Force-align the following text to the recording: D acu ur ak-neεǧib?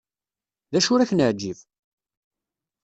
D 0.71 0.73
acu 0.77 0.89
ur 0.93 1.01
ak-neεǧib? 1.01 1.57